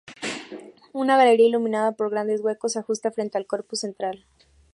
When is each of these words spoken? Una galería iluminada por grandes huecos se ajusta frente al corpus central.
Una 0.93 1.15
galería 1.15 1.45
iluminada 1.49 1.91
por 1.91 2.09
grandes 2.09 2.41
huecos 2.41 2.71
se 2.71 2.79
ajusta 2.79 3.11
frente 3.11 3.37
al 3.37 3.45
corpus 3.45 3.81
central. 3.81 4.25